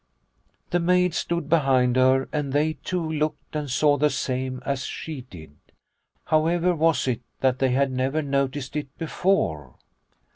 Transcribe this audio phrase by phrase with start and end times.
[0.71, 5.21] The maids stood behind her and they, too, looked and saw the same as she
[5.29, 5.51] did.
[6.25, 9.75] However was it that they had never noticed it before